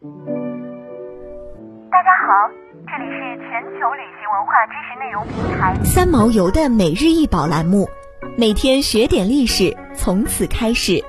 [0.00, 0.06] 大
[2.04, 2.48] 家好，
[2.86, 7.88] 这里是全球旅行文化知识内容平台三毛游的每日一宝栏目，
[8.36, 11.02] 每天学点历史，从此开始。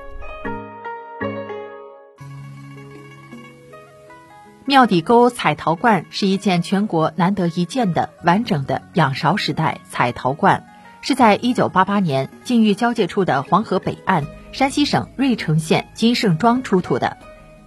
[4.64, 10.64] 庙底沟彩陶罐是一件全国难得一见的完整的仰韶时代彩陶罐，
[11.00, 17.16] 是在一九八八年晋豫交界处的黄河北岸，山西省芮城县金盛庄出土的。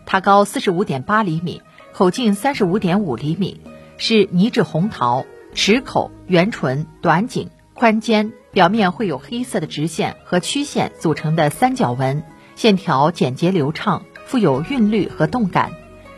[0.05, 1.61] 它高四十五点八厘米，
[1.93, 3.61] 口径三十五点五厘米，
[3.97, 12.23] 是泥质红陶，齿口圆唇、短颈、宽尖，表面会有黑色的直线和曲线组成的三角纹，
[12.55, 15.71] 线条简洁流畅，富有韵律和动感。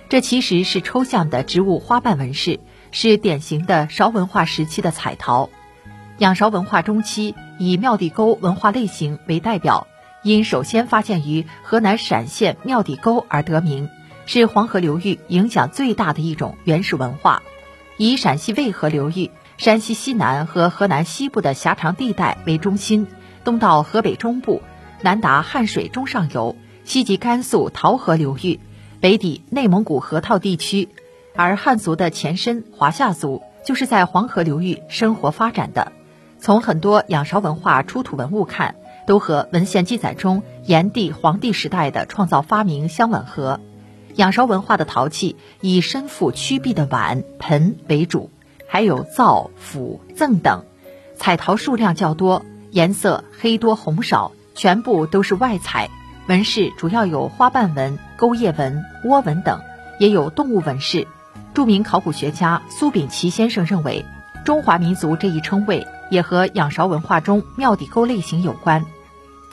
[0.08, 2.60] 这其实是抽象的植物花瓣纹饰，
[2.92, 5.50] 是典型的韶文化时期的彩陶。
[6.20, 9.88] 仰韶文化中期以庙底沟文化类型为代表，
[10.26, 13.92] 因首先发现于河南陕县庙底沟而得名，
[14.26, 17.44] 是黄河流域影响最大的一种原始文化。
[17.98, 23.06] 以陕西渭河流域、山西西南和河南西部的狭长地带为中心，
[23.44, 24.64] 东到河北中部，
[25.04, 28.60] 南达汉水中上游，西及甘肃桃河流域。
[29.00, 30.90] 北抵内蒙古河套地区，
[31.36, 35.92] 而汉族的前身华夏族就是在黄河流域生活发展的。
[36.40, 38.76] 从很多仰韶文化出土文物看，
[39.06, 43.60] 都和文献记载中炎帝、黄帝时代的创造发明相吻合。
[44.16, 48.30] 仰韶文化的陶器以身负曲壁的碗、盆为主，
[48.68, 50.64] 还有灶、釜、甑等。
[51.18, 55.90] 彩陶数量较多，颜色黑多红少，全部都是外彩。
[56.28, 59.62] 纹饰主要有花瓣纹、钩叶纹、窝纹等，
[60.00, 61.08] 也有动物纹饰。
[61.54, 64.06] 著名考古学家苏秉琦先生认为，
[64.44, 68.86] 中华民族这一称谓也和仰韶文化中庙底沟类型有关。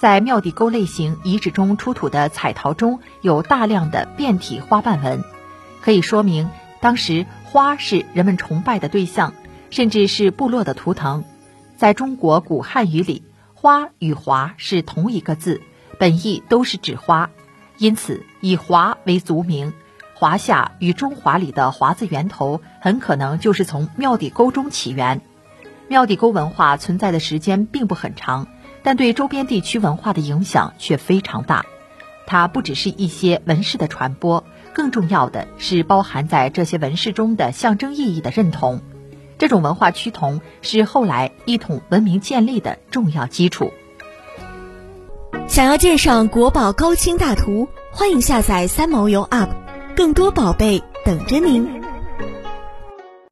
[0.02, 5.22] 在庙底沟类型遗址中出土的彩陶中有大量的变体花瓣纹，
[5.80, 6.50] 可以说明
[6.80, 9.32] 当时花是人们崇拜的对象，
[9.70, 11.22] 甚至是部落的图腾。
[11.76, 13.22] 在中国古汉语里，
[13.54, 15.60] 花与华是同一个字。
[16.00, 17.30] 本意都是指花，
[17.78, 19.72] 因此以华为族名。
[20.14, 25.20] 华夏与中华里的华字源头很可能就是从庙底沟中起源。
[25.86, 28.48] 庙底沟文化存在的时间并不很长，
[28.82, 31.64] 但对周边地区文化的影响却非常大。
[32.26, 38.80] 它不只是一些纹饰的传播，更重要的是包含在这些纹饰中的象征意义的认同。
[39.38, 43.72] 这种文化趋同是后来一统文明建立的重要基础。
[45.48, 49.48] 想要鉴赏国宝高清大图，欢迎下载三毛游 App，
[49.96, 51.81] 更多宝贝等着您。